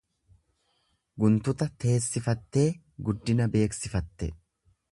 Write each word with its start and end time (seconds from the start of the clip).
Guntuta 1.23 1.67
teessifattee 1.85 2.65
guddina 3.09 3.47
beeksifatte. 3.57 4.31